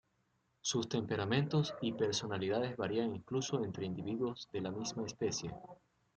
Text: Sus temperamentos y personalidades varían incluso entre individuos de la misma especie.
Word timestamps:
Sus 0.61 0.89
temperamentos 0.89 1.75
y 1.79 1.93
personalidades 1.93 2.75
varían 2.75 3.13
incluso 3.13 3.63
entre 3.63 3.85
individuos 3.85 4.49
de 4.51 4.61
la 4.61 4.71
misma 4.71 5.05
especie. 5.05 5.51